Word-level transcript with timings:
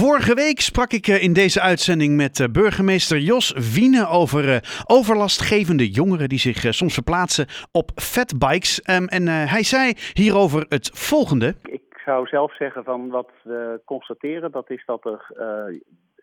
Vorige 0.00 0.34
week 0.34 0.60
sprak 0.60 0.92
ik 0.92 1.06
in 1.06 1.32
deze 1.32 1.60
uitzending 1.60 2.16
met 2.16 2.48
burgemeester 2.52 3.18
Jos 3.18 3.52
Wiene 3.74 4.08
over 4.08 4.44
overlastgevende 4.86 5.90
jongeren 5.90 6.28
die 6.28 6.38
zich 6.38 6.74
soms 6.74 6.94
verplaatsen 6.94 7.46
op 7.72 7.90
fatbikes. 7.94 8.82
Ehm, 8.82 9.04
en 9.04 9.26
hij 9.28 9.62
zei 9.62 9.92
hierover 10.12 10.66
het 10.68 10.90
volgende. 10.94 11.54
Ik 11.62 12.00
zou 12.04 12.26
zelf 12.26 12.56
zeggen 12.56 12.84
van 12.84 13.08
wat 13.08 13.30
we 13.42 13.80
constateren, 13.84 14.50
dat 14.50 14.70
is 14.70 14.82
dat 14.86 15.04
er 15.04 15.20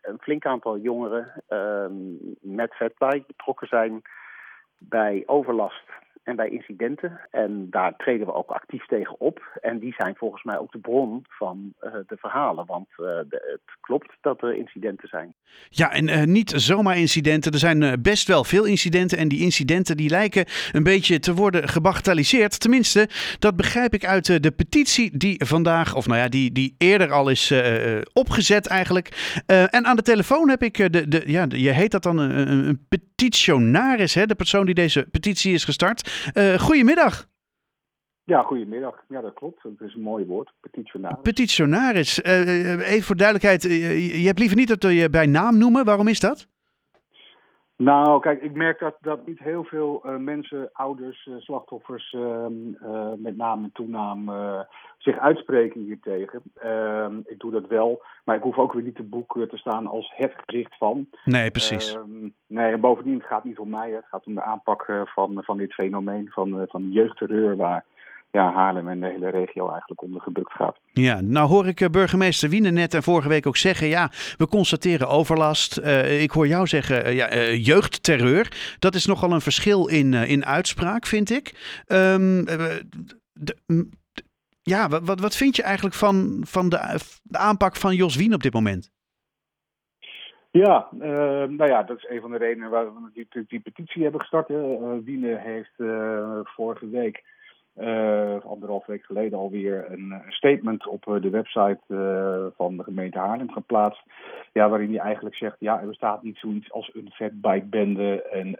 een 0.01 0.19
flink 0.19 0.45
aantal 0.45 0.77
jongeren 0.77 1.43
ehm, 1.47 1.93
met 2.41 2.73
fatbike 2.73 3.23
betrokken 3.27 3.67
zijn 3.67 4.01
bij 4.77 5.23
overlast 5.25 5.83
en 6.29 6.35
bij 6.35 6.49
incidenten. 6.49 7.19
En 7.31 7.69
daar 7.69 7.95
treden 7.95 8.25
we 8.27 8.33
ook 8.33 8.49
actief 8.49 8.85
tegen 8.85 9.19
op. 9.19 9.59
En 9.61 9.79
die 9.79 9.93
zijn 9.97 10.15
volgens 10.15 10.43
mij 10.43 10.57
ook 10.57 10.71
de 10.71 10.79
bron 10.79 11.25
van 11.29 11.73
uh, 11.81 11.93
de 12.07 12.17
verhalen. 12.17 12.65
Want 12.65 12.87
de, 12.95 13.25
het 13.29 13.77
klopt 13.81 14.17
dat 14.21 14.41
er 14.41 14.55
incidenten 14.55 15.07
zijn. 15.07 15.33
Ja, 15.69 15.91
en 15.91 16.07
uh, 16.07 16.23
niet 16.23 16.53
zomaar 16.55 16.97
incidenten. 16.97 17.51
Er 17.51 17.59
zijn 17.59 18.01
best 18.01 18.27
wel 18.27 18.43
veel 18.43 18.63
incidenten. 18.63 19.17
En 19.17 19.27
die 19.27 19.39
incidenten 19.39 19.97
die 19.97 20.09
lijken 20.09 20.45
een 20.71 20.83
beetje 20.83 21.19
te 21.19 21.33
worden 21.33 21.69
gebagatelliseerd. 21.69 22.59
Tenminste, 22.59 23.09
dat 23.39 23.55
begrijp 23.55 23.93
ik 23.93 24.05
uit 24.05 24.43
de 24.43 24.51
petitie 24.51 25.17
die 25.17 25.41
vandaag, 25.45 25.95
of 25.95 26.07
nou 26.07 26.19
ja, 26.19 26.27
die, 26.27 26.51
die 26.51 26.75
eerder 26.77 27.11
al 27.11 27.29
is 27.29 27.53
opgezet 28.13 28.67
eigenlijk. 28.67 29.41
en 29.45 29.85
aan 29.85 29.95
de 29.95 30.01
telefoon 30.01 30.49
heb 30.49 30.63
ik 30.63 30.93
de, 30.93 31.07
de 31.07 31.23
ja, 31.25 31.45
je 31.49 31.71
heet 31.71 31.91
dat 31.91 32.03
dan 32.03 32.17
een, 32.17 32.67
een 32.67 32.85
petitionaris, 32.89 34.13
hè? 34.13 34.25
de 34.25 34.35
persoon 34.35 34.65
die 34.65 34.75
deze 34.75 35.07
petitie 35.11 35.53
is 35.53 35.63
gestart. 35.63 36.11
Goedemiddag. 36.57 37.27
Ja, 38.29 38.41
goedemiddag. 38.41 39.03
Ja, 39.07 39.21
dat 39.21 39.33
klopt. 39.33 39.63
Dat 39.63 39.87
is 39.87 39.95
een 39.95 40.01
mooi 40.01 40.25
woord. 40.25 40.51
Petitionaris. 40.59 41.21
Petitionaris. 41.21 42.19
Uh, 42.19 42.89
even 42.89 43.03
voor 43.03 43.15
duidelijkheid, 43.15 43.63
je 44.21 44.25
hebt 44.25 44.39
liever 44.39 44.57
niet 44.57 44.67
dat 44.67 44.83
we 44.83 44.93
je 44.93 45.09
bij 45.09 45.25
naam 45.25 45.57
noemen. 45.57 45.85
Waarom 45.85 46.07
is 46.07 46.19
dat? 46.19 46.47
Nou, 47.75 48.19
kijk, 48.19 48.41
ik 48.41 48.53
merk 48.53 48.79
dat, 48.79 48.97
dat 49.01 49.25
niet 49.25 49.39
heel 49.39 49.63
veel 49.63 50.01
uh, 50.05 50.15
mensen, 50.15 50.69
ouders, 50.73 51.25
uh, 51.25 51.35
slachtoffers, 51.37 52.13
uh, 52.13 52.45
met 53.17 53.37
naam 53.37 53.63
en 53.63 53.71
toenaam, 53.73 54.31
zich 54.97 55.17
uitspreken 55.17 55.81
hiertegen. 55.81 56.41
Ehm, 56.55 57.17
ik 57.25 57.39
doe 57.39 57.51
dat 57.51 57.67
wel, 57.67 58.03
maar 58.25 58.35
ik 58.35 58.41
hoef 58.41 58.57
ook 58.57 58.73
weer 58.73 58.83
niet 58.83 58.95
te 58.95 59.03
boek 59.03 59.33
te 59.49 59.57
staan 59.57 59.87
als 59.87 60.13
het 60.15 60.33
gezicht 60.45 60.77
van. 60.77 61.09
Nee, 61.25 61.51
precies. 61.51 61.95
Ehm, 61.95 62.29
nee, 62.47 62.71
en 62.71 62.79
bovendien, 62.79 63.17
het 63.17 63.27
gaat 63.27 63.43
niet 63.43 63.59
om 63.59 63.69
mij, 63.69 63.91
het 63.91 64.05
gaat 64.09 64.25
om 64.25 64.35
de 64.35 64.41
aanpak 64.41 64.85
van, 65.05 65.43
van 65.43 65.57
dit 65.57 65.73
fenomeen 65.73 66.29
van, 66.29 66.65
van 66.67 66.91
jeugdterreur, 66.91 67.55
waar 67.55 67.85
ja, 68.31 68.51
Haarlem 68.51 68.87
en 68.87 68.99
de 68.99 69.07
hele 69.07 69.29
regio 69.29 69.69
eigenlijk 69.69 70.01
onder 70.01 70.21
gebukt 70.21 70.51
gaat. 70.51 70.77
Ja, 70.91 71.21
nou 71.21 71.47
hoor 71.47 71.67
ik 71.67 71.81
eh, 71.81 71.89
burgemeester 71.89 72.49
Wiene 72.49 72.71
net 72.71 72.93
en 72.93 73.03
vorige 73.03 73.29
week 73.29 73.47
ook 73.47 73.57
zeggen, 73.57 73.87
ja, 73.87 74.09
we 74.37 74.47
constateren 74.47 75.07
overlast. 75.07 75.79
Uh, 75.79 76.21
ik 76.21 76.31
hoor 76.31 76.47
jou 76.47 76.67
zeggen, 76.67 77.05
uh, 77.05 77.15
ja, 77.15 77.35
uh, 77.35 77.65
jeugdterreur. 77.65 78.75
Dat 78.79 78.95
is 78.95 79.05
nogal 79.05 79.31
een 79.31 79.41
verschil 79.41 79.87
in, 79.87 80.13
in 80.13 80.45
uitspraak, 80.45 81.05
vind 81.05 81.29
ik. 81.29 81.47
Um, 81.87 82.45
de, 83.33 83.87
ja, 84.61 84.87
wat, 84.87 85.19
wat 85.19 85.35
vind 85.35 85.55
je 85.55 85.63
eigenlijk 85.63 85.95
van, 85.95 86.41
van 86.47 86.69
de, 86.69 86.99
de 87.23 87.37
aanpak 87.37 87.75
van 87.75 87.95
Jos 87.95 88.15
Wien 88.15 88.33
op 88.33 88.43
dit 88.43 88.53
moment? 88.53 88.91
Ja, 90.51 90.87
uh, 90.93 90.99
nou 91.43 91.65
ja, 91.65 91.83
dat 91.83 91.97
is 91.97 92.09
een 92.09 92.21
van 92.21 92.31
de 92.31 92.37
redenen 92.37 92.69
waarom 92.69 93.11
we 93.13 93.27
die, 93.29 93.45
die 93.47 93.59
petitie 93.59 94.03
hebben 94.03 94.21
gestart. 94.21 94.49
Uh, 94.49 94.57
Wiene 95.03 95.39
heeft 95.39 95.73
uh, 95.77 96.39
vorige 96.43 96.89
week 96.89 97.23
anderhalf 98.45 98.85
week 98.85 99.03
geleden 99.03 99.37
alweer 99.37 99.85
een, 99.91 100.11
een 100.11 100.31
statement 100.31 100.87
op 100.87 101.05
uh, 101.07 101.21
de 101.21 101.29
website 101.29 101.79
uh, 101.87 102.45
van 102.55 102.77
de 102.77 102.83
gemeente 102.83 103.17
Haarlem 103.17 103.51
geplaatst. 103.51 104.01
Ja, 104.53 104.69
waarin 104.69 104.89
hij 104.89 104.99
eigenlijk 104.99 105.35
zegt: 105.35 105.55
ja, 105.59 105.79
er 105.79 105.87
bestaat 105.87 106.23
niet 106.23 106.37
zoiets 106.37 106.71
als 106.71 106.91
een 106.93 107.09
fatbike-bende. 107.13 108.21
En 108.21 108.59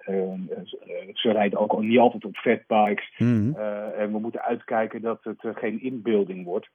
ze 1.14 1.31
rijden 1.31 1.59
ook 1.59 1.81
niet 1.81 2.00
altijd 2.00 2.26
op 2.26 2.36
fatbikes. 2.36 3.14
Mm. 3.17 3.55
en 3.98 4.11
we 4.11 4.20
moeten 4.20 4.42
uitkijken 4.42 5.02
dat 5.02 5.20
het 5.23 5.58
geen 5.58 5.82
inbeelding 5.82 6.45
wordt. 6.45 6.70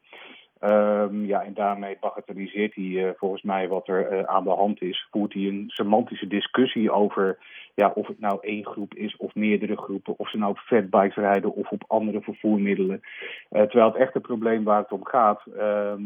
Um, 0.60 1.26
ja, 1.26 1.42
en 1.42 1.54
daarmee 1.54 1.96
bagatelliseert 2.00 2.74
hij 2.74 2.84
uh, 2.84 3.10
volgens 3.16 3.42
mij 3.42 3.68
wat 3.68 3.88
er 3.88 4.12
uh, 4.12 4.22
aan 4.22 4.44
de 4.44 4.50
hand 4.50 4.82
is. 4.82 5.06
Voert 5.10 5.32
hij 5.32 5.42
een 5.42 5.64
semantische 5.66 6.26
discussie 6.26 6.90
over 6.90 7.38
ja, 7.74 7.92
of 7.94 8.06
het 8.06 8.20
nou 8.20 8.38
één 8.40 8.66
groep 8.66 8.94
is 8.94 9.16
of 9.16 9.34
meerdere 9.34 9.76
groepen. 9.76 10.18
Of 10.18 10.30
ze 10.30 10.36
nou 10.36 10.50
op 10.50 10.58
fatbikes 10.58 11.16
rijden 11.16 11.54
of 11.54 11.70
op 11.70 11.84
andere 11.86 12.20
vervoermiddelen. 12.20 13.00
Uh, 13.00 13.62
terwijl 13.62 13.86
het 13.86 14.00
echte 14.00 14.20
probleem 14.20 14.64
waar 14.64 14.78
het 14.78 14.92
om 14.92 15.04
gaat 15.04 15.42
ehm, 15.58 16.02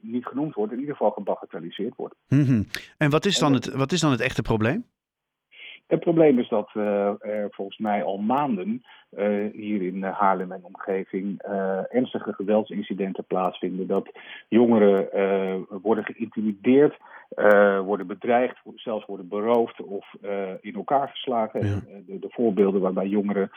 niet 0.00 0.26
genoemd 0.26 0.54
wordt. 0.54 0.72
In 0.72 0.78
ieder 0.78 0.94
geval 0.94 1.10
gebagatelliseerd 1.10 1.96
wordt. 1.96 2.14
Mm 2.28 2.44
-hmm. 2.44 2.66
En 2.98 3.10
wat 3.10 3.24
is, 3.24 3.38
dan 3.38 3.52
het, 3.52 3.74
wat 3.74 3.92
is 3.92 4.00
dan 4.00 4.10
het 4.10 4.20
echte 4.20 4.42
probleem? 4.42 4.84
Het 5.86 6.00
probleem 6.00 6.38
is 6.38 6.48
dat 6.48 6.70
uh, 6.74 7.06
er 7.18 7.48
volgens 7.50 7.78
mij 7.78 8.04
al 8.04 8.18
maanden 8.18 8.82
uh, 9.10 9.52
hier 9.52 9.82
in 9.82 10.02
Haarlem 10.02 10.52
en 10.52 10.64
omgeving 10.64 11.42
uh, 11.48 11.94
ernstige 11.94 12.32
geweldsincidenten 12.32 13.24
plaatsvinden. 13.24 13.86
Dat 13.86 14.10
jongeren 14.48 15.08
worden 15.82 16.04
geïntimideerd, 16.04 16.96
worden 17.84 18.06
bedreigd, 18.06 18.58
zelfs 18.74 19.06
worden 19.06 19.28
beroofd 19.28 19.82
of 19.82 20.14
in 20.60 20.74
elkaar 20.74 21.08
geslagen. 21.08 21.66
Ja. 21.66 21.80
De, 22.06 22.18
de, 22.18 22.28
voorbeelden 22.30 22.80
waarbij 22.80 23.06
jongeren 23.06 23.50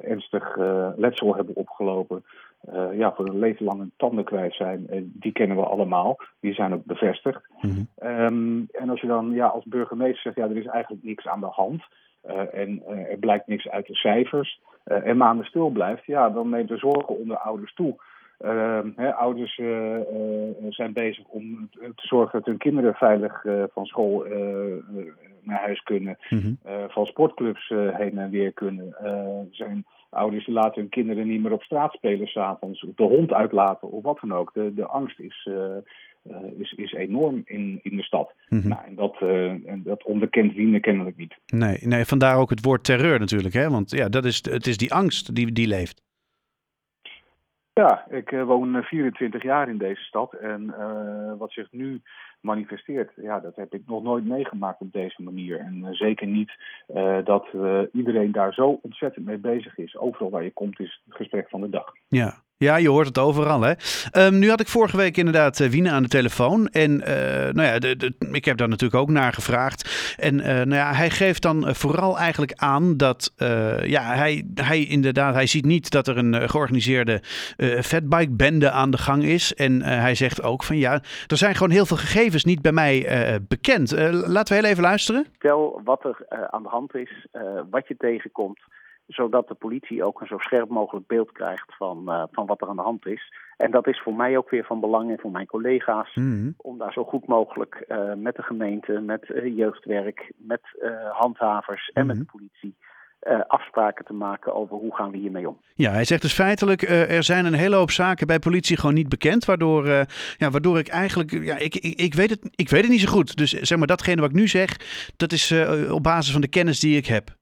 ernstig 0.00 0.56
letsel 0.96 1.36
hebben 1.36 1.56
opgelopen. 1.56 2.24
Uh, 2.68 2.98
ja, 2.98 3.12
voor 3.12 3.28
een 3.28 3.38
leven 3.38 3.64
lang 3.64 3.78
hun 3.78 3.92
tanden 3.96 4.24
kwijt 4.24 4.54
zijn. 4.54 4.88
En 4.88 5.12
die 5.14 5.32
kennen 5.32 5.56
we 5.56 5.62
allemaal. 5.62 6.16
Die 6.40 6.54
zijn 6.54 6.74
ook 6.74 6.84
bevestigd. 6.84 7.42
Mm 7.60 7.70
-hmm. 7.70 8.08
um, 8.08 8.68
en 8.72 8.90
als 8.90 9.00
je 9.00 9.06
dan 9.06 9.30
ja, 9.30 9.46
als 9.46 9.64
burgemeester 9.64 10.22
zegt, 10.22 10.36
ja, 10.36 10.44
er 10.44 10.60
is 10.60 10.66
eigenlijk 10.66 11.02
niks 11.04 11.26
aan 11.26 11.40
de 11.40 11.46
hand. 11.46 11.82
Uh, 12.26 12.54
en 12.54 12.82
uh, 12.88 13.10
er 13.10 13.18
blijkt 13.18 13.46
niks 13.46 13.68
uit 13.68 13.86
de 13.86 13.94
cijfers. 13.94 14.60
en 14.84 15.16
maanden 15.16 15.46
stil 15.46 15.68
blijft, 15.68 16.04
ja, 16.04 16.30
dan 16.30 16.48
neemt 16.48 16.68
de 16.68 16.76
zorgen 16.76 17.18
onder 17.18 17.36
ouders 17.36 17.74
toe. 17.74 17.96
Ehm, 18.38 18.90
hè, 18.96 19.14
ouders 19.14 19.54
zijn 20.68 20.92
bezig 20.92 21.24
om 21.26 21.68
te 21.70 22.06
zorgen 22.06 22.38
dat 22.38 22.46
hun 22.46 22.58
kinderen 22.58 22.94
veilig 22.94 23.44
van 23.72 23.86
school 23.86 24.24
naar 25.42 25.60
huis 25.60 25.82
kunnen. 25.82 26.18
Mm 26.28 26.38
-hmm. 26.38 26.88
van 26.88 27.06
sportclubs 27.06 27.68
heen 27.68 28.18
en 28.18 28.30
weer 28.30 28.52
kunnen. 28.52 28.94
zijn 29.50 29.84
Ouders 30.10 30.46
laten 30.46 30.80
hun 30.80 30.90
kinderen 30.90 31.26
niet 31.26 31.42
meer 31.42 31.52
op 31.52 31.62
straat 31.62 31.92
spelen 31.92 32.26
s'avonds, 32.26 32.86
de 32.96 33.02
hond 33.02 33.32
uitlaten 33.32 33.90
of 33.90 34.02
wat 34.02 34.18
dan 34.20 34.34
ook. 34.34 34.54
De, 34.54 34.74
de 34.74 34.86
angst 34.86 35.20
is, 35.20 35.48
is, 36.58 36.72
is 36.72 36.92
enorm 36.92 37.42
in, 37.44 37.80
in 37.82 37.96
de 37.96 38.02
stad. 38.02 38.32
Mm 38.48 38.60
-hmm. 38.60 38.68
nou, 38.68 38.84
en 38.86 38.94
dat, 38.94 39.16
en 39.66 39.82
dat 39.84 40.04
onderkent 40.04 40.54
Wiener 40.54 40.80
kennelijk 40.80 41.16
niet. 41.16 41.34
Nee, 41.46 41.78
nee, 41.80 42.04
vandaar 42.04 42.36
ook 42.36 42.50
het 42.50 42.64
woord 42.64 42.84
terreur 42.84 43.18
natuurlijk. 43.18 43.54
Hè? 43.54 43.70
Want 43.70 43.90
ja, 43.90 44.08
dat 44.08 44.24
is, 44.24 44.44
het 44.50 44.66
is 44.66 44.76
die 44.76 44.92
angst 44.92 45.34
die, 45.34 45.52
die 45.52 45.66
leeft. 45.66 46.02
Ja, 47.72 48.06
ik 48.08 48.30
woon 48.30 48.82
24 48.82 49.42
jaar 49.42 49.68
in 49.68 49.78
deze 49.78 50.02
stad. 50.02 50.32
En 50.32 50.74
wat 51.38 51.52
zich 51.52 51.72
nu 51.72 52.02
manifesteert. 52.40 53.12
Ja, 53.16 53.40
dat 53.40 53.56
heb 53.56 53.74
ik 53.74 53.82
nog 53.86 54.02
nooit 54.02 54.24
meegemaakt 54.24 54.80
op 54.80 54.92
deze 54.92 55.22
manier. 55.22 55.58
En 55.58 55.86
zeker 55.90 56.26
niet 56.26 56.52
dat 57.24 57.46
iedereen 57.92 58.32
daar 58.32 58.52
zo 58.52 58.78
ontzettend 58.82 59.26
mee 59.26 59.38
bezig 59.38 59.78
is. 59.78 59.96
Overal 59.96 60.30
waar 60.30 60.44
je 60.44 60.52
komt 60.52 60.80
is 60.80 61.02
het 61.04 61.16
gesprek 61.16 61.48
van 61.48 61.60
de 61.60 61.68
dag. 61.68 61.92
Ja, 62.08 62.34
ja, 62.64 62.76
je 62.76 62.88
hoort 62.88 63.06
het 63.06 63.18
overal. 63.18 63.60
Hè? 63.60 63.72
Um, 64.26 64.38
nu 64.38 64.48
had 64.48 64.60
ik 64.60 64.68
vorige 64.68 64.96
week 64.96 65.16
inderdaad 65.16 65.60
uh, 65.60 65.68
Wiene 65.68 65.90
aan 65.90 66.02
de 66.02 66.08
telefoon. 66.08 66.66
En 66.66 66.90
uh, 66.90 67.06
nou 67.52 67.62
ja, 67.62 67.78
de, 67.78 68.12
ik 68.32 68.44
heb 68.44 68.56
daar 68.56 68.68
natuurlijk 68.68 69.00
ook 69.00 69.08
naar 69.08 69.32
gevraagd. 69.32 70.14
En 70.18 70.38
uh, 70.38 70.44
nou 70.44 70.74
ja, 70.74 70.92
hij 70.92 71.10
geeft 71.10 71.42
dan 71.42 71.74
vooral 71.74 72.18
eigenlijk 72.18 72.52
aan 72.56 72.96
dat 72.96 73.32
ja, 73.82 74.02
hij, 74.02 74.44
hij 74.54 74.84
inderdaad, 74.84 75.34
hij 75.34 75.46
ziet 75.46 75.64
niet 75.64 75.90
dat 75.90 76.08
er 76.08 76.18
een 76.18 76.48
georganiseerde 76.48 77.22
fatbike-bende 77.82 78.70
aan 78.70 78.90
de 78.90 78.98
gang 78.98 79.24
is. 79.24 79.54
En 79.54 79.82
hij 79.82 80.14
zegt 80.14 80.42
ook 80.42 80.64
van 80.64 80.76
ja, 80.76 80.92
er 81.26 81.36
zijn 81.36 81.54
gewoon 81.54 81.72
heel 81.72 81.86
veel 81.86 81.96
gegevens 81.96 82.44
niet 82.44 82.62
bij 82.62 82.72
mij 82.72 83.08
bekend. 83.48 83.90
laten 84.10 84.54
we 84.54 84.60
heel 84.60 84.70
even 84.70 84.82
luisteren. 84.82 85.26
Vertel 85.30 85.80
wat 85.84 86.04
er 86.04 86.48
aan 86.50 86.62
de 86.62 86.68
hand 86.68 86.94
is, 86.94 87.26
wat 87.70 87.88
je 87.88 87.96
tegenkomt 87.98 88.58
zodat 89.10 89.48
de 89.48 89.54
politie 89.54 90.04
ook 90.04 90.20
een 90.20 90.26
zo 90.26 90.38
scherp 90.38 90.68
mogelijk 90.68 91.06
beeld 91.06 91.32
krijgt 91.32 91.76
van, 91.76 92.04
uh, 92.06 92.22
van 92.32 92.46
wat 92.46 92.60
er 92.60 92.68
aan 92.68 92.76
de 92.76 92.82
hand 92.82 93.06
is. 93.06 93.34
En 93.56 93.70
dat 93.70 93.86
is 93.86 94.00
voor 94.00 94.14
mij 94.14 94.36
ook 94.36 94.50
weer 94.50 94.64
van 94.64 94.80
belang 94.80 95.10
en 95.10 95.18
voor 95.18 95.30
mijn 95.30 95.46
collega's 95.46 96.14
mm. 96.14 96.54
om 96.56 96.78
daar 96.78 96.92
zo 96.92 97.04
goed 97.04 97.26
mogelijk 97.26 97.84
uh, 97.88 98.14
met 98.14 98.36
de 98.36 98.42
gemeente, 98.42 98.92
met 98.92 99.28
uh, 99.28 99.56
jeugdwerk, 99.56 100.32
met 100.36 100.60
handhavers 101.12 101.90
en 101.92 102.02
mm. 102.02 102.08
met 102.08 102.18
de 102.18 102.24
politie. 102.24 102.74
afspraken 103.46 104.04
te 104.04 104.12
maken 104.12 104.54
over 104.54 104.76
hoe 104.76 104.94
gaan 104.94 105.10
we 105.10 105.16
hiermee 105.16 105.48
om. 105.48 105.60
Ja, 105.74 105.90
hij 105.90 106.04
zegt 106.04 106.22
dus 106.22 106.32
feitelijk, 106.32 106.82
er 106.88 107.22
zijn 107.22 107.44
een 107.44 107.52
hele 107.54 107.76
hoop 107.76 107.90
zaken 107.90 108.26
bij 108.26 108.38
politie 108.38 108.76
gewoon 108.76 108.94
niet 108.94 109.08
bekend, 109.08 109.44
waardoor, 109.44 109.86
ja, 110.36 110.50
waardoor 110.50 110.78
ik 110.78 110.88
eigenlijk, 110.88 111.30
ja, 111.30 111.56
ik, 111.56 111.74
ik, 111.74 112.00
ik, 112.00 112.14
weet 112.14 112.30
het, 112.30 112.48
ik 112.54 112.68
weet 112.68 112.82
het 112.82 112.90
niet 112.90 113.00
zo 113.00 113.12
goed. 113.12 113.36
Dus 113.36 113.50
zeg 113.50 113.78
maar, 113.78 113.86
datgene 113.86 114.20
wat 114.20 114.30
ik 114.30 114.36
nu 114.36 114.48
zeg, 114.48 114.76
dat 115.16 115.32
is 115.32 115.54
op 115.90 116.02
basis 116.02 116.32
van 116.32 116.40
de 116.40 116.48
kennis 116.48 116.80
die 116.80 116.96
ik 116.96 117.06
heb. 117.06 117.38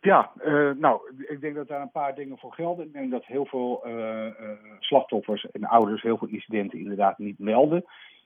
Ja, 0.00 0.30
uh, 0.44 0.70
nou, 0.78 1.00
ik 1.28 1.40
denk 1.40 1.54
dat 1.54 1.68
daar 1.68 1.80
een 1.80 1.90
paar 1.90 2.14
dingen 2.14 2.38
voor 2.38 2.52
gelden. 2.52 2.86
Ik 2.86 2.92
denk 2.92 3.10
dat 3.10 3.24
heel 3.24 3.46
veel 3.46 3.82
uh, 3.86 3.92
uh, 3.94 4.30
slachtoffers 4.78 5.50
en 5.50 5.64
ouders 5.64 6.02
heel 6.02 6.18
veel 6.18 6.28
incidenten 6.28 6.78
inderdaad 6.78 7.18
niet 7.18 7.38
melden. 7.38 7.84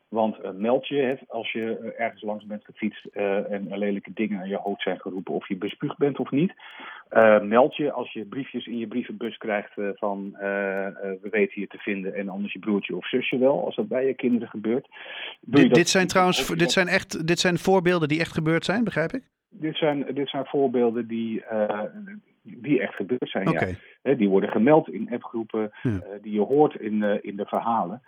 Want 0.08 0.58
meld 0.58 0.86
je 0.86 0.96
het 0.96 1.20
als 1.28 1.52
je 1.52 1.94
ergens 1.96 2.22
langs 2.22 2.46
bent 2.46 2.64
gefietst 2.64 3.06
uh, 3.12 3.52
en 3.52 3.78
lelijke 3.78 4.12
dingen 4.14 4.40
aan 4.40 4.48
je 4.48 4.56
hoofd 4.56 4.82
zijn 4.82 5.00
geroepen, 5.00 5.34
of 5.34 5.48
je 5.48 5.56
bespuugd 5.56 5.98
bent 5.98 6.18
of 6.18 6.30
niet. 6.30 6.52
meld 7.42 7.76
je 7.76 7.92
als 7.92 8.12
je 8.12 8.24
briefjes 8.24 8.66
in 8.66 8.78
je 8.78 8.86
brievenbus 8.86 9.36
krijgt 9.36 9.72
van 9.74 10.36
we 11.22 11.28
weten 11.30 11.60
je 11.60 11.66
te 11.66 11.78
vinden 11.78 12.14
en 12.14 12.28
anders 12.28 12.52
je 12.52 12.58
broertje 12.58 12.96
of 12.96 13.08
zusje 13.08 13.38
wel, 13.38 13.64
als 13.64 13.76
dat 13.76 13.88
bij 13.88 14.06
je 14.06 14.14
kinderen 14.14 14.48
gebeurt. 14.48 14.88
Dit, 15.40 15.74
dit, 15.74 15.88
zijn 15.88 16.06
trouwens, 16.06 16.46
dit 16.46 16.72
zijn 16.72 16.88
echt, 16.88 17.26
dit 17.26 17.38
zijn 17.38 17.58
voorbeelden 17.58 18.08
die 18.08 18.20
echt 18.20 18.32
gebeurd 18.32 18.64
zijn, 18.64 18.84
begrijp 18.84 19.12
ik? 19.12 19.22
Dit 19.60 19.76
zijn, 19.76 20.06
dit 20.14 20.28
zijn 20.28 20.44
voorbeelden 20.44 21.06
die, 21.06 21.44
die 22.42 22.80
echt 22.80 22.94
gebeurd 22.94 23.30
zijn. 23.30 23.48
Okay. 23.48 23.76
Ja. 24.02 24.14
die 24.14 24.28
worden 24.28 24.50
gemeld 24.50 24.88
in 24.88 25.08
appgroepen, 25.12 25.72
ja. 25.82 26.00
die 26.22 26.32
je 26.32 26.40
hoort 26.40 26.80
in, 26.80 27.22
in 27.22 27.36
de 27.36 27.46
verhalen. 27.46 28.02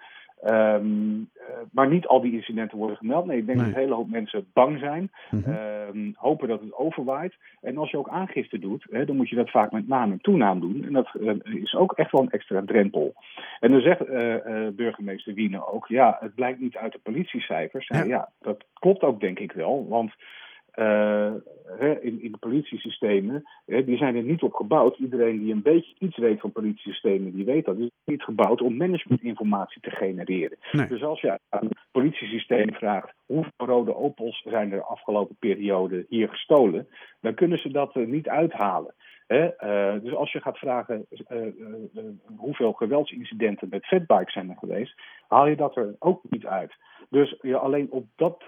Um, 0.45 1.31
uh, 1.37 1.57
maar 1.73 1.89
niet 1.89 2.07
al 2.07 2.21
die 2.21 2.33
incidenten 2.33 2.79
worden 2.79 2.97
gemeld. 2.97 3.27
Nee, 3.27 3.39
ik 3.39 3.47
denk 3.47 3.59
nee. 3.59 3.67
dat 3.67 3.77
een 3.77 3.81
hele 3.81 3.95
hoop 3.95 4.11
mensen 4.11 4.47
bang 4.53 4.79
zijn, 4.79 5.11
mm 5.31 5.43
-hmm. 5.43 5.57
um, 5.95 6.15
hopen 6.17 6.49
dat 6.49 6.61
het 6.61 6.75
overwaait. 6.75 7.35
En 7.61 7.77
als 7.77 7.91
je 7.91 7.99
ook 7.99 8.09
aangifte 8.09 8.59
doet, 8.59 8.87
hè, 8.91 9.05
dan 9.05 9.17
moet 9.17 9.29
je 9.29 9.37
dat 9.37 9.51
vaak 9.51 9.73
met 9.73 9.89
naam 9.89 10.13
en 10.13 10.21
toenaam 10.21 10.61
doen. 10.61 10.85
En 10.85 10.93
dat 10.93 11.09
uh, 11.21 11.33
is 11.43 11.75
ook 11.75 11.93
echt 11.93 12.13
wel 12.13 12.21
een 12.21 12.31
extra 12.31 12.63
drempel. 12.67 13.15
En 13.61 13.71
dan 13.71 13.81
zegt 13.81 14.09
uh, 14.09 14.69
burgemeester 14.73 15.35
Wiene 15.35 15.73
ook, 15.73 15.87
ja, 15.87 16.17
het 16.21 16.35
blijkt 16.35 16.61
niet 16.61 16.77
uit 16.77 16.93
de 16.93 17.01
politiecijfers. 17.03 17.89
Ja. 17.89 18.03
ja, 18.03 18.29
dat 18.41 18.65
klopt 18.75 19.03
ook 19.03 19.21
denk 19.21 19.39
ik 19.39 19.53
wel, 19.53 19.87
want 19.89 20.13
uh, 20.77 21.33
in, 22.01 22.23
in 22.23 22.33
de 22.33 22.39
politiesystemen, 22.41 23.43
die 23.65 23.97
zijn 23.97 24.17
er 24.17 24.23
niet 24.23 24.43
op 24.43 24.55
gebouwd. 24.55 24.99
Iedereen 24.99 25.39
die 25.39 25.53
een 25.53 25.63
beetje 25.63 25.95
iets 25.99 26.17
weet 26.17 26.41
van 26.41 26.53
politiesystemen, 26.53 27.33
die 27.33 27.45
weet 27.45 27.65
dat. 27.65 27.77
Het 27.77 27.85
is 27.85 27.91
niet 28.05 28.23
gebouwd 28.23 28.61
om 28.61 28.77
managementinformatie 28.77 29.81
te 29.81 29.91
genereren. 29.91 30.59
Nee. 30.73 30.87
Dus 30.87 31.03
als 31.03 31.21
je 31.21 31.39
aan 31.49 31.67
het 31.67 31.79
politiesysteem 31.91 32.73
vraagt 32.73 33.15
hoeveel 33.27 33.67
rode 33.67 33.97
Opels 33.97 34.43
zijn 34.45 34.73
er 34.73 34.79
de 34.79 34.85
afgelopen 34.85 35.37
periode 35.39 36.07
hier 36.09 36.29
gestolen, 36.29 36.89
dan 37.21 37.35
kunnen 37.35 37.59
ze 37.59 37.71
dat 37.71 37.97
uh, 37.97 38.07
niet 38.07 38.29
uithalen. 38.29 38.95
He, 39.27 39.45
uh, 39.45 40.03
dus 40.03 40.15
als 40.15 40.33
je 40.33 40.41
gaat 40.41 40.59
vragen 40.59 41.07
uh, 41.11 41.43
uh, 41.43 42.03
hoeveel 42.37 42.73
geweldsincidenten 42.73 43.69
met 43.69 43.87
fatbikes 43.87 44.33
zijn 44.33 44.51
er 44.51 44.57
geweest, 44.57 44.95
haal 45.29 45.47
je 45.47 45.57
dat 45.57 45.77
er 45.77 45.97
ook 45.99 46.21
niet 46.31 46.47
uit. 46.47 46.75
Dus 47.09 47.39
ja, 47.41 47.57
alleen 47.57 47.91
op 47.91 48.07
dat 48.17 48.45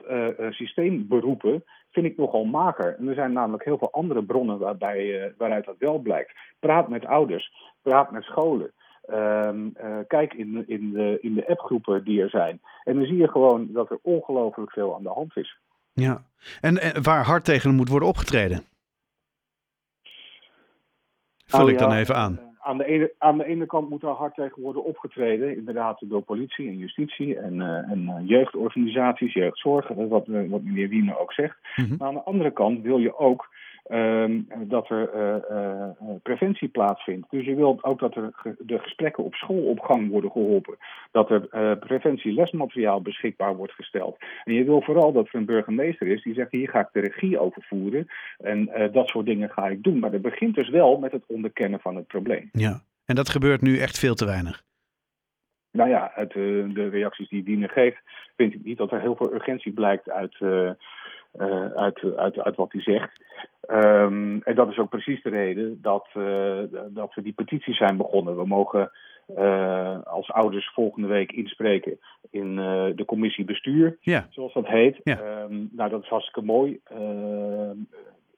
systeem 0.51 1.09
beroepen 1.09 1.65
vind 1.91 2.07
ik 2.07 2.17
nogal 2.17 2.45
mager. 2.45 2.97
En 2.99 3.09
er 3.09 3.15
zijn 3.15 3.33
namelijk 3.33 3.65
heel 3.65 3.79
veel 3.79 3.93
andere 3.93 4.23
bronnen 4.25 4.59
waarbij, 4.59 5.35
waaruit 5.37 5.65
dat 5.65 5.79
wel 5.79 5.99
blijkt. 5.99 6.33
Praat 6.59 6.89
met 6.89 7.07
ouders, 7.07 7.53
praat 7.83 8.11
met 8.11 8.23
scholen. 8.23 8.73
Um, 9.11 9.73
kijk 10.07 10.35
in, 10.35 10.69
in, 10.69 10.93
de, 10.93 11.19
in 11.21 11.35
de 11.35 11.49
appgroepen 11.49 12.05
die 12.05 12.23
er 12.23 12.31
zijn. 12.31 12.61
En 12.85 12.95
dan 12.95 13.05
zie 13.05 13.17
je 13.17 13.29
gewoon 13.29 13.69
dat 13.73 13.91
er 13.91 13.99
ongelooflijk 14.03 14.71
veel 14.71 14.95
aan 14.95 15.03
de 15.03 15.09
hand 15.09 15.37
is. 15.37 15.59
Ja, 15.93 16.23
en, 16.61 16.79
en 16.79 17.03
waar 17.03 17.25
hard 17.25 17.45
tegen 17.45 17.75
moet 17.75 17.89
worden 17.89 18.09
opgetreden? 18.09 18.65
Vul 21.45 21.65
oh, 21.65 21.71
ik 21.71 21.79
dan 21.79 21.91
ja, 21.91 21.99
even 21.99 22.15
aan. 22.15 22.48
Aan 22.69 22.79
de, 22.79 22.85
ene, 22.85 23.13
aan 23.19 23.39
de 23.39 23.45
ene 23.45 23.67
kant 23.67 23.89
moet 23.91 24.03
er 24.03 24.09
hard 24.09 24.35
tegen 24.35 24.63
worden 24.63 24.85
opgetreden, 24.85 25.57
inderdaad 25.57 25.99
door 26.01 26.23
politie 26.23 26.69
en 26.69 26.77
justitie 26.77 27.39
en, 27.39 27.55
uh, 27.55 27.91
en 27.91 28.27
jeugdorganisaties, 28.27 29.33
jeugdzorg, 29.33 29.89
wat, 29.89 30.27
wat 30.27 30.63
meneer 30.63 30.89
Wiener 30.89 31.19
ook 31.19 31.33
zegt. 31.33 31.57
Mm 31.77 31.85
-hmm. 31.85 31.97
Maar 31.99 32.09
aan 32.09 32.15
de 32.15 32.23
andere 32.23 32.51
kant 32.51 32.83
wil 32.83 32.99
je 32.99 33.19
ook 33.19 33.49
Um, 33.91 34.47
dat 34.59 34.91
er 34.91 35.15
uh, 35.15 35.37
uh, 35.51 36.15
preventie 36.23 36.69
plaatsvindt. 36.69 37.31
Dus 37.31 37.45
je 37.45 37.55
wilt 37.55 37.85
ook 37.85 37.99
dat 37.99 38.17
er 38.17 38.31
ge 38.33 38.55
de 38.59 38.79
gesprekken 38.79 39.25
op 39.25 39.35
school 39.35 39.63
op 39.63 39.81
gang 39.81 40.11
worden 40.11 40.31
geholpen. 40.31 40.77
Dat 41.11 41.31
er 41.31 41.49
uh, 41.53 41.79
preventielesmateriaal 41.79 43.03
beschikbaar 43.03 43.57
wordt 43.57 43.73
gesteld. 43.73 44.17
En 44.45 44.55
je 44.55 44.65
wil 44.65 44.83
vooral 44.83 45.13
dat 45.13 45.27
er 45.27 45.35
een 45.35 45.45
burgemeester 45.45 46.07
is 46.07 46.23
die 46.23 46.35
zegt: 46.35 46.53
hier 46.53 46.69
ga 46.69 46.81
ik 46.81 46.89
de 46.93 47.01
regie 47.01 47.39
over 47.39 47.63
voeren. 47.63 48.07
En 48.39 48.91
dat 48.93 49.09
soort 49.09 49.27
dingen 49.27 49.51
ga 49.51 49.69
ik 49.69 49.83
doen. 49.83 49.99
Maar 49.99 50.11
dat 50.11 50.23
begint 50.23 50.55
dus 50.55 50.69
wel 50.69 50.99
met 50.99 51.13
het 51.13 51.25
onderkennen 51.27 51.81
van 51.81 51.97
het 51.97 52.07
probleem. 52.07 52.49
Ja, 52.53 52.81
en 53.05 53.15
dat 53.15 53.29
gebeurt 53.29 53.61
nu 53.61 53.79
echt 53.79 53.99
veel 53.99 54.15
te 54.15 54.25
weinig. 54.25 54.63
Nou 55.71 55.89
ja, 55.91 56.13
uit 56.15 56.33
de 56.33 56.89
reacties 56.91 57.29
die 57.29 57.43
Diene 57.43 57.69
geeft, 57.69 58.01
vind 58.37 58.55
ik 58.55 58.65
niet 58.65 58.79
dat 58.79 58.93
er 58.93 59.01
heel 59.01 59.17
veel 59.17 59.35
urgentie 59.35 59.73
blijkt 59.73 60.11
uit. 60.11 60.37
Uh, 60.41 60.71
uit, 61.75 62.17
uit, 62.17 62.39
uit 62.39 62.57
wat 62.57 62.73
hij 62.73 62.81
zegt. 62.81 63.25
Um, 63.71 64.43
en 64.43 64.55
dat 64.55 64.69
is 64.71 64.79
ook 64.79 64.89
precies 64.89 65.23
de 65.23 65.31
reden 65.31 65.79
dat, 65.83 66.09
uh, 66.17 66.59
dat 66.89 67.15
we 67.15 67.23
die 67.23 67.33
petitie 67.33 67.75
zijn 67.75 67.97
begonnen. 67.97 68.37
We 68.37 68.47
mogen 68.47 68.91
uh, 69.39 69.99
als 70.05 70.33
ouders 70.33 70.71
volgende 70.75 71.09
week 71.09 71.33
inspreken 71.33 71.99
in 72.31 72.57
de 72.97 73.05
commissie 73.07 73.45
bestuur, 73.45 73.97
ja. 74.01 74.27
zoals 74.31 74.53
dat 74.53 74.67
heet. 74.67 75.01
Ja. 75.05 75.43
Um, 75.43 75.69
nou, 75.73 75.91
dat 75.91 76.03
is 76.03 76.09
hartstikke 76.09 76.43
mooi. 76.43 76.81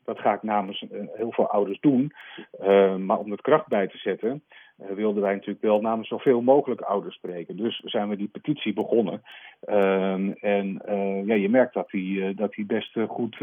dat 0.05 0.19
ga 0.19 0.35
ik 0.35 0.43
namens 0.43 0.85
heel 1.15 1.33
veel 1.33 1.49
ouders 1.49 1.81
doen. 1.81 2.12
maar 2.99 3.19
om 3.19 3.31
het 3.31 3.41
kracht 3.41 3.69
bij 3.69 3.88
te 3.88 3.99
zetten, 3.99 4.43
wilden 4.76 5.23
wij 5.23 5.35
natuurlijk 5.35 5.62
wel 5.62 5.81
namens 5.81 6.09
zoveel 6.09 6.41
mogelijk 6.41 6.81
ouders 6.81 7.15
spreken. 7.15 7.56
Dus 7.56 7.79
zijn 7.85 8.09
we 8.09 8.17
die 8.17 8.29
petitie 8.29 8.73
begonnen. 8.73 9.23
Um, 9.72 10.32
en 10.40 10.82
uh, 10.88 11.26
ja, 11.26 11.34
je 11.34 11.49
merkt 11.49 11.75
dat 11.75 11.90
die, 11.90 12.19
uh, 12.19 12.37
dat 12.37 12.52
die 12.52 12.67
best 12.67 12.99
goed 13.08 13.37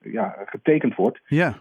ja, 0.00 0.36
getekend 0.46 0.94
wordt. 0.94 1.20
Ja. 1.26 1.54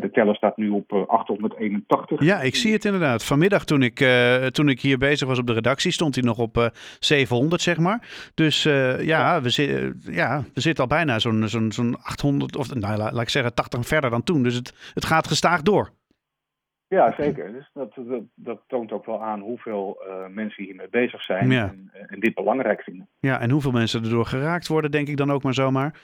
de 0.00 0.10
teller 0.12 0.34
staat 0.34 0.56
nu 0.56 0.68
op 0.68 0.92
881. 0.92 2.20
Ja, 2.20 2.40
ik 2.40 2.54
zie 2.54 2.72
het 2.72 2.84
inderdaad. 2.84 3.24
Vanmiddag 3.24 3.64
toen 3.64 3.82
ik, 3.82 4.06
toen 4.50 4.68
ik 4.68 4.80
hier 4.80 4.98
bezig 4.98 5.28
was 5.28 5.38
op 5.38 5.46
de 5.46 5.52
redactie 5.52 5.92
stond 5.92 6.14
hij 6.14 6.24
nog 6.24 6.38
op 6.38 6.72
700, 6.98 7.62
zeg 7.62 7.78
maar. 7.78 8.30
Dus 8.34 8.62
ja, 8.98 9.42
we, 9.42 9.50
zi 9.50 9.92
ja, 10.00 10.44
we 10.54 10.60
zitten 10.60 10.84
al 10.84 10.96
bijna 10.96 11.18
zo'n 11.18 11.48
zo'n 11.48 11.72
zo'n 11.72 11.96
800, 12.02 12.56
of 12.56 12.74
nou, 12.74 12.96
laat 12.96 13.20
ik 13.20 13.28
zeggen 13.28 13.54
80 13.54 13.86
verder 13.86 14.10
dan 14.10 14.22
toen. 14.22 14.42
Dus 14.42 14.54
het, 14.54 14.92
het 14.94 15.04
gaat 15.04 15.26
gestaag 15.26 15.62
door. 15.62 15.90
Ja, 16.94 17.14
zeker. 17.18 17.52
Dus 17.52 17.70
dat, 17.72 17.94
dat, 17.94 18.22
dat, 18.34 18.60
toont 18.66 18.92
ook 18.92 19.06
wel 19.06 19.22
aan 19.22 19.40
hoeveel 19.40 20.02
uh, 20.08 20.34
mensen 20.34 20.64
hiermee 20.64 20.88
bezig 20.90 21.22
zijn 21.22 21.50
ja. 21.50 21.64
en, 21.68 21.90
en, 22.08 22.20
dit 22.20 22.34
belangrijk 22.34 22.82
vinden. 22.82 23.08
Ja, 23.20 23.40
en 23.40 23.50
hoeveel 23.50 23.70
mensen 23.70 24.02
erdoor 24.02 24.26
geraakt 24.26 24.68
worden, 24.68 24.90
denk 24.90 25.08
ik 25.08 25.16
dan 25.16 25.32
ook 25.32 25.42
maar 25.42 25.54
zomaar. 25.54 26.00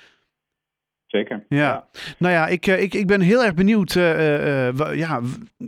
Zeker. 1.07 1.45
Ja. 1.49 1.59
ja. 1.59 1.89
Nou 2.19 2.35
ja, 2.35 2.47
ik, 2.47 2.67
ik, 2.67 2.95
ik 2.95 3.07
ben 3.07 3.21
heel 3.21 3.45
erg 3.45 3.55
benieuwd. 3.55 3.95
Uh, 3.95 4.69
uh, 4.69 4.97
ja, 4.97 5.21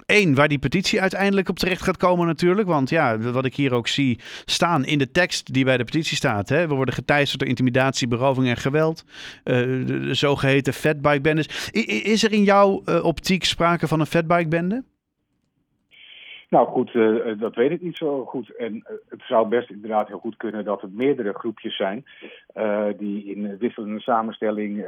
één, 0.07 0.35
waar 0.35 0.49
die 0.49 0.59
petitie 0.59 1.01
uiteindelijk 1.01 1.49
op 1.49 1.59
terecht 1.59 1.83
gaat 1.83 1.97
komen, 1.97 2.27
natuurlijk. 2.27 2.69
Want 2.69 2.91
ja, 2.91 3.19
wat 3.19 3.45
ik 3.45 3.55
hier 3.55 3.75
ook 3.75 3.89
zie 3.89 4.21
staan 4.45 4.85
in 4.85 4.99
de 4.99 5.11
tekst 5.11 5.53
die 5.53 5.65
bij 5.65 5.77
de 5.77 5.85
petitie 5.85 6.17
staat. 6.17 6.49
Hè, 6.49 6.69
we 6.69 6.75
worden 6.75 6.95
geteisterd 6.95 7.41
door 7.41 7.49
intimidatie, 7.49 8.09
beroving 8.09 8.49
en 8.49 8.57
geweld. 8.57 9.05
de, 9.45 10.09
zogeheten 10.11 10.73
fatbike-bendes. 10.73 11.71
Is 12.05 12.25
er 12.25 12.33
in 12.33 12.45
jouw 12.45 12.83
optiek 13.03 13.45
sprake 13.45 13.89
van 13.89 14.01
een 14.01 14.07
fatbike-bende? 14.07 14.85
Nou 16.53 16.69
goed, 16.69 16.95
uh, 16.95 17.39
dat 17.39 17.55
weet 17.55 17.71
ik 17.71 17.83
niet 17.83 17.97
zo 17.97 18.25
goed. 18.25 18.57
En 18.57 18.75
uh, 18.75 18.83
het 19.09 19.23
zou 19.23 19.49
best 19.49 19.71
inderdaad 19.71 20.09
heel 20.09 20.19
goed 20.19 20.37
kunnen 20.37 20.65
dat 20.65 20.81
het 20.81 20.95
meerdere 20.95 21.33
groepjes 21.33 21.77
zijn 21.77 22.05
uh, 22.57 22.87
die 22.99 23.25
in 23.25 23.59
wisselende 23.59 24.01
samenstelling 24.01 24.85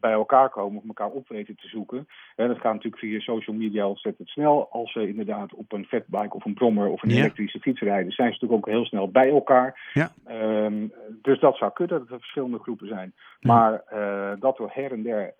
bij 0.00 0.12
elkaar 0.12 0.50
komen 0.50 0.82
om 0.82 0.88
elkaar 0.88 1.10
op 1.10 1.28
weten 1.28 1.56
te 1.56 1.68
zoeken. 1.68 2.06
En 2.36 2.48
dat 2.48 2.58
gaat 2.58 2.72
natuurlijk 2.72 3.02
via 3.02 3.20
social 3.20 3.56
media 3.56 3.86
ontzettend 3.86 4.28
snel. 4.28 4.68
Als 4.70 4.92
ze 4.92 5.08
inderdaad 5.08 5.54
op 5.54 5.72
een 5.72 5.84
fatbike 5.84 6.34
of 6.34 6.44
een 6.44 6.54
brommer 6.54 6.88
of 6.88 7.02
een 7.02 7.10
ja. 7.10 7.16
elektrische 7.16 7.60
fiets 7.60 7.80
rijden, 7.80 8.12
zijn 8.12 8.32
ze 8.32 8.38
natuurlijk 8.40 8.66
ook 8.66 8.74
heel 8.74 8.84
snel 8.84 9.10
bij 9.10 9.30
elkaar. 9.30 9.90
Ja. 9.92 10.12
Um, 10.64 10.92
dus 11.22 11.40
dat 11.40 11.56
zou 11.56 11.72
kunnen 11.72 11.98
dat 11.98 12.10
er 12.10 12.18
verschillende 12.18 12.58
groepen 12.58 12.86
zijn. 12.86 13.14
Ja. 13.40 13.52
Maar 13.52 13.84
dat 14.38 14.58
er 14.58 14.70
her 14.72 14.92
en 14.92 15.02
der 15.02 15.34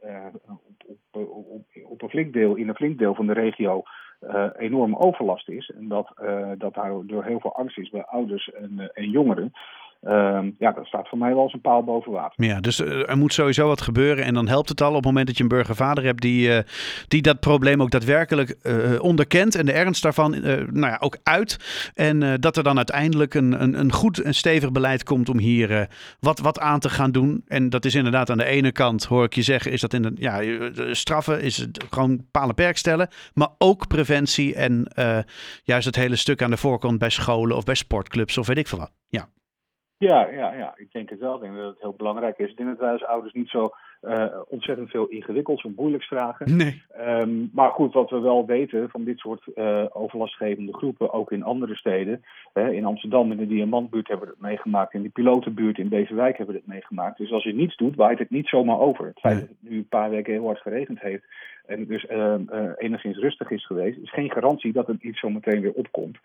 op, 0.48 1.14
op, 1.14 1.46
op, 1.46 1.64
op, 1.84 2.02
een 2.02 2.08
flink 2.08 2.32
deel, 2.32 2.54
in 2.54 2.68
een 2.68 2.74
flink 2.74 2.98
deel 2.98 3.14
van 3.14 3.26
de 3.26 3.32
regio 3.32 3.82
uh, 4.22 4.46
enorm 4.56 4.96
overlast 4.96 5.48
is. 5.48 5.72
En 5.76 5.88
dat, 5.88 6.12
uh, 6.22 6.50
dat 6.58 6.74
daardoor 6.74 7.24
heel 7.24 7.40
veel 7.40 7.54
angst 7.54 7.78
is 7.78 7.90
bij 7.90 8.04
ouders 8.04 8.50
en, 8.50 8.72
uh, 8.76 8.88
en 8.92 9.10
jongeren. 9.10 9.52
Uh, 10.02 10.38
ja, 10.58 10.72
dat 10.72 10.86
staat 10.86 11.08
voor 11.08 11.18
mij 11.18 11.34
wel 11.34 11.42
als 11.42 11.52
een 11.52 11.60
paal 11.60 11.84
boven 11.84 12.12
water. 12.12 12.44
Ja, 12.44 12.60
dus 12.60 12.78
er 12.78 13.18
moet 13.18 13.32
sowieso 13.32 13.66
wat 13.66 13.80
gebeuren. 13.80 14.24
En 14.24 14.34
dan 14.34 14.48
helpt 14.48 14.68
het 14.68 14.80
al 14.80 14.88
op 14.88 14.94
het 14.94 15.04
moment 15.04 15.26
dat 15.26 15.36
je 15.36 15.42
een 15.42 15.48
burgervader 15.48 16.04
hebt 16.04 16.22
die, 16.22 16.62
die 17.08 17.22
dat 17.22 17.40
probleem 17.40 17.82
ook 17.82 17.90
daadwerkelijk 17.90 18.56
onderkent. 19.00 19.54
En 19.54 19.66
de 19.66 19.72
ernst 19.72 20.02
daarvan 20.02 20.30
nou 20.70 20.86
ja, 20.86 20.96
ook 21.00 21.16
uit. 21.22 21.56
En 21.94 22.40
dat 22.40 22.56
er 22.56 22.62
dan 22.62 22.76
uiteindelijk 22.76 23.34
een, 23.34 23.62
een, 23.62 23.78
een 23.78 23.92
goed 23.92 24.18
en 24.18 24.34
stevig 24.34 24.72
beleid 24.72 25.02
komt 25.04 25.28
om 25.28 25.38
hier 25.38 25.88
wat, 26.20 26.38
wat 26.38 26.58
aan 26.58 26.80
te 26.80 26.90
gaan 26.90 27.10
doen. 27.10 27.42
En 27.46 27.70
dat 27.70 27.84
is 27.84 27.94
inderdaad 27.94 28.30
aan 28.30 28.38
de 28.38 28.44
ene 28.44 28.72
kant, 28.72 29.04
hoor 29.04 29.24
ik 29.24 29.34
je 29.34 29.42
zeggen, 29.42 29.72
is 29.72 29.80
dat 29.80 29.94
in 29.94 30.02
de, 30.02 30.12
ja, 30.14 30.40
straffen, 30.94 31.40
is 31.40 31.68
gewoon 31.90 32.24
palen 32.30 32.54
perk 32.54 32.76
stellen. 32.76 33.08
Maar 33.34 33.48
ook 33.58 33.88
preventie 33.88 34.54
en 34.54 34.92
juist 35.64 35.86
het 35.86 35.96
hele 35.96 36.16
stuk 36.16 36.42
aan 36.42 36.50
de 36.50 36.56
voorkant 36.56 36.98
bij 36.98 37.10
scholen 37.10 37.56
of 37.56 37.64
bij 37.64 37.74
sportclubs 37.74 38.38
of 38.38 38.46
weet 38.46 38.58
ik 38.58 38.68
veel 38.68 38.78
wat. 38.78 38.92
Ja. 39.08 39.28
Ja, 40.02 40.28
ja, 40.30 40.54
ja, 40.54 40.74
ik 40.76 40.92
denk 40.92 41.10
het 41.10 41.18
wel. 41.18 41.34
Ik 41.34 41.40
denk 41.40 41.56
dat 41.56 41.66
het 41.66 41.80
heel 41.80 41.94
belangrijk 41.96 42.38
is. 42.38 42.50
Ik 42.50 42.56
denk 42.56 42.68
dat 42.68 42.78
wij 42.78 42.92
als 42.92 43.04
ouders 43.04 43.32
niet 43.32 43.48
zo 43.48 43.70
ontzettend 44.48 44.90
veel 44.90 45.06
ingewikkelds 45.06 45.64
of 45.64 45.72
moeilijks 45.76 46.06
vragen. 46.06 46.56
Nee. 46.56 46.82
Ehm, 46.92 47.46
maar 47.52 47.70
goed, 47.70 47.92
wat 47.92 48.10
we 48.10 48.20
wel 48.20 48.46
weten 48.46 48.90
van 48.90 49.04
dit 49.04 49.18
soort 49.18 49.42
overlastgevende 49.92 50.72
groepen, 50.72 51.12
ook 51.12 51.32
in 51.32 51.42
andere 51.42 51.74
steden. 51.74 52.24
in 52.54 52.84
Amsterdam, 52.84 53.30
in 53.30 53.36
de 53.36 53.46
Diamantbuurt 53.46 54.08
hebben 54.08 54.26
we 54.26 54.32
het 54.32 54.42
meegemaakt. 54.42 54.94
In 54.94 55.02
de 55.02 55.08
Pilotenbuurt 55.08 55.78
in 55.78 55.88
Beverwijk 55.88 56.36
hebben 56.36 56.54
we 56.54 56.60
het 56.60 56.70
meegemaakt. 56.70 57.18
Dus 57.18 57.32
als 57.32 57.44
je 57.44 57.54
niets 57.54 57.76
doet, 57.76 57.96
waait 57.96 58.18
het 58.18 58.30
niet 58.30 58.48
zomaar 58.48 58.78
over. 58.78 59.06
Het 59.06 59.20
feit 59.20 59.40
dat 59.40 59.48
het 59.48 59.70
nu 59.70 59.76
een 59.76 59.88
paar 59.88 60.10
weken 60.10 60.32
heel 60.32 60.46
hard 60.46 60.60
geregend 60.60 61.00
heeft 61.00 61.24
en 61.66 61.78
het 61.78 61.88
dus 61.88 62.04
uh, 62.10 62.34
enigszins 62.76 63.18
rustig 63.18 63.50
is 63.50 63.66
geweest, 63.66 63.98
is 63.98 64.12
geen 64.12 64.30
garantie 64.30 64.72
dat 64.72 64.86
het 64.86 65.02
niet 65.02 65.16
zo 65.16 65.28
meteen 65.28 65.60
weer 65.60 65.72
opkomt. 65.72 66.18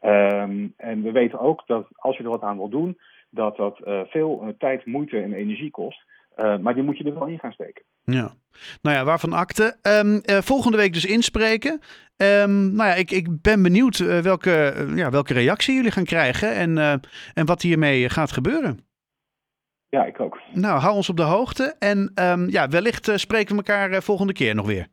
Ehm, 0.00 0.66
en 0.76 1.02
we 1.02 1.12
weten 1.12 1.40
ook 1.40 1.62
dat 1.66 1.86
als 1.96 2.16
je 2.16 2.22
er 2.22 2.30
wat 2.30 2.42
aan 2.42 2.56
wil 2.56 2.68
doen, 2.68 2.98
dat 3.30 3.56
dat 3.56 3.80
uh, 3.84 4.00
veel 4.04 4.54
tijd, 4.58 4.86
moeite 4.86 5.22
en 5.22 5.32
energie 5.32 5.70
kost. 5.70 6.04
maar 6.36 6.74
die 6.74 6.82
moet 6.82 6.98
je 6.98 7.04
er 7.04 7.14
wel 7.14 7.26
in 7.26 7.38
gaan 7.38 7.52
steken. 7.52 7.84
Ja, 8.04 8.34
nou 8.82 8.96
ja, 8.96 9.04
waarvan 9.04 9.32
akte. 9.32 9.76
Um, 9.82 10.20
volgende 10.42 10.76
week 10.76 10.92
dus 10.92 11.04
inspreken. 11.04 11.72
Um, 12.16 12.74
nou 12.74 12.88
ja, 12.88 12.94
ik, 12.94 13.10
ik 13.10 13.42
ben 13.42 13.62
benieuwd 13.62 14.22
welke, 14.22 14.86
ja, 14.94 15.10
welke 15.10 15.32
reactie 15.32 15.74
jullie 15.74 15.90
gaan 15.90 16.04
krijgen 16.04 16.54
en, 16.54 17.00
en 17.34 17.46
wat 17.46 17.62
hiermee 17.62 18.08
gaat 18.08 18.32
gebeuren. 18.32 18.86
Ja, 19.88 20.04
ik 20.04 20.20
ook. 20.20 20.40
Nou, 20.52 20.80
hou 20.80 20.94
ons 20.94 21.08
op 21.08 21.16
de 21.16 21.22
hoogte. 21.22 21.76
En 21.78 22.12
um, 22.14 22.48
ja, 22.48 22.68
wellicht 22.68 23.08
uh, 23.08 23.16
spreken 23.16 23.56
we 23.56 23.56
elkaar 23.56 23.90
uh, 23.90 24.00
volgende 24.00 24.32
keer 24.32 24.54
nog 24.54 24.66
weer. 24.66 24.88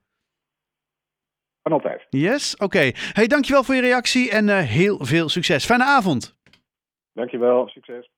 Van 1.61 1.71
altijd. 1.71 2.05
Yes, 2.09 2.53
oké. 2.53 2.63
Okay. 2.63 2.95
Hey, 3.13 3.27
dankjewel 3.27 3.63
voor 3.63 3.75
je 3.75 3.81
reactie 3.81 4.31
en 4.31 4.47
uh, 4.47 4.57
heel 4.57 5.05
veel 5.05 5.29
succes. 5.29 5.65
Fijne 5.65 5.83
avond. 5.83 6.37
Dankjewel, 7.13 7.67
succes. 7.67 8.09